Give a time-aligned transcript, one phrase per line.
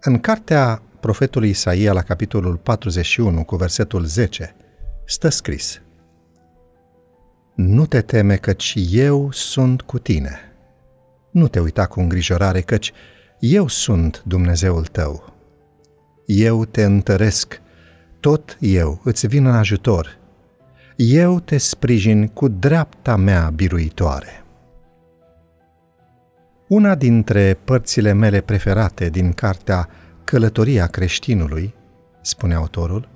[0.00, 4.54] În cartea profetului Isaia la capitolul 41 cu versetul 10
[5.04, 5.80] stă scris
[7.54, 10.38] Nu te teme căci eu sunt cu tine.
[11.30, 12.92] Nu te uita cu îngrijorare căci
[13.38, 15.34] eu sunt Dumnezeul tău.
[16.26, 17.60] Eu te întăresc,
[18.20, 20.18] tot eu îți vin în ajutor.
[20.96, 24.44] Eu te sprijin cu dreapta mea biruitoare.
[26.68, 29.88] Una dintre părțile mele preferate din cartea
[30.24, 31.74] Călătoria creștinului,
[32.20, 33.08] spune autorul,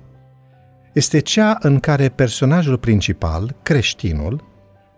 [0.93, 4.43] este cea în care personajul principal, creștinul,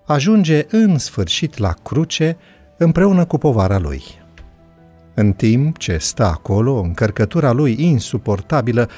[0.05, 2.37] ajunge în sfârșit la cruce
[2.77, 4.03] împreună cu povara lui.
[5.13, 8.89] În timp ce stă acolo, încărcătura lui insuportabilă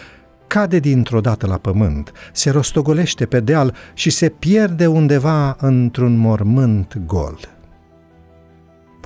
[0.48, 6.98] cade dintr-o dată la pământ, se rostogolește pe deal și se pierde undeva într-un mormânt
[7.06, 7.57] gol.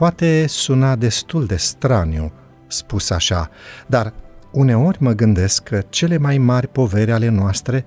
[0.01, 2.31] Poate suna destul de straniu
[2.67, 3.49] spus așa,
[3.87, 4.13] dar
[4.51, 7.85] uneori mă gândesc că cele mai mari poveri ale noastre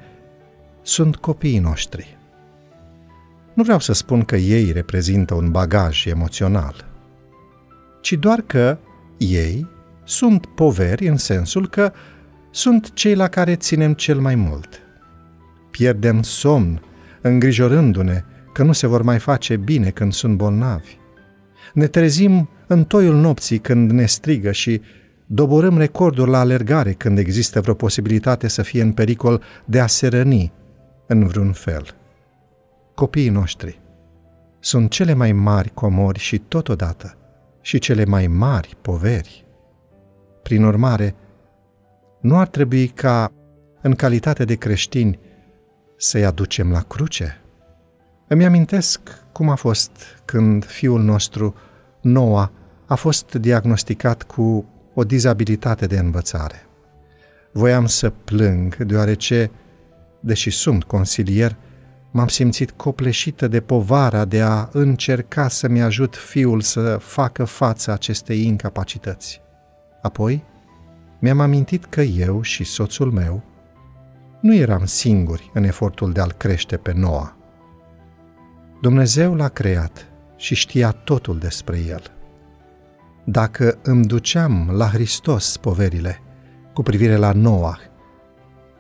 [0.83, 2.19] sunt copiii noștri.
[3.55, 6.85] Nu vreau să spun că ei reprezintă un bagaj emoțional,
[8.01, 8.79] ci doar că
[9.19, 9.69] ei
[10.05, 11.93] sunt poveri în sensul că
[12.51, 14.81] sunt cei la care ținem cel mai mult.
[15.71, 16.83] Pierdem somn,
[17.21, 21.03] îngrijorându-ne că nu se vor mai face bine când sunt bolnavi.
[21.73, 24.81] Ne trezim în toiul nopții când ne strigă și
[25.27, 30.07] doborâm recorduri la alergare când există vreo posibilitate să fie în pericol de a se
[30.07, 30.53] răni
[31.07, 31.87] în vreun fel.
[32.95, 33.81] Copiii noștri
[34.61, 37.19] sunt cele mai mari comori și totodată
[37.61, 39.47] și cele mai mari poveri.
[40.43, 41.15] Prin urmare,
[42.21, 43.33] nu ar trebui ca,
[43.83, 45.19] în calitate de creștini,
[45.97, 47.44] să-i aducem la cruce?
[48.27, 49.01] Îmi amintesc
[49.33, 49.91] cum a fost
[50.25, 51.55] când fiul nostru,
[52.01, 52.53] Noa,
[52.87, 56.67] a fost diagnosticat cu o dizabilitate de învățare.
[57.53, 59.51] Voiam să plâng, deoarece,
[60.21, 61.57] deși sunt consilier,
[62.11, 68.45] m-am simțit copleșită de povara de a încerca să-mi ajut fiul să facă față acestei
[68.45, 69.41] incapacități.
[70.03, 70.45] Apoi,
[71.19, 73.43] mi-am amintit că eu și soțul meu
[74.41, 77.37] nu eram singuri în efortul de a-l crește pe Noa.
[78.85, 80.07] Dumnezeu l-a creat
[80.37, 82.03] și știa totul despre el.
[83.25, 86.21] Dacă îmi duceam la Hristos poverile
[86.73, 87.79] cu privire la Noah,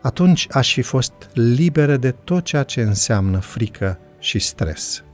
[0.00, 5.04] atunci aș fi fost liberă de tot ceea ce înseamnă frică și stres.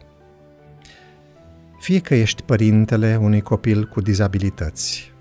[1.80, 5.12] Fie că ești părintele unui copil cu dizabilități,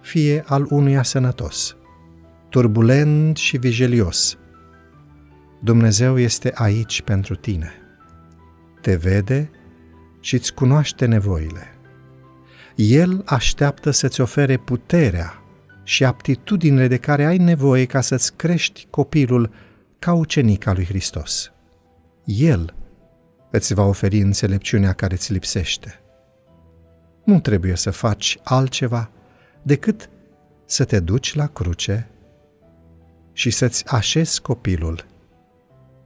[0.00, 1.76] fie al unuia sănătos,
[2.48, 4.38] turbulent și vigilios,
[5.60, 7.78] Dumnezeu este aici pentru tine.
[8.84, 9.50] Te vede
[10.20, 11.74] și îți cunoaște nevoile.
[12.74, 15.42] El așteaptă să-ți ofere puterea
[15.82, 19.50] și aptitudinile de care ai nevoie ca să-ți crești copilul
[19.98, 21.52] ca ucenic al lui Hristos.
[22.24, 22.74] El
[23.50, 26.00] îți va oferi înțelepciunea care îți lipsește.
[27.24, 29.10] Nu trebuie să faci altceva
[29.62, 30.10] decât
[30.64, 32.10] să te duci la cruce
[33.32, 35.06] și să-ți așezi copilul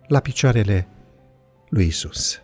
[0.07, 0.89] la picioarele
[1.69, 2.43] lui Isus.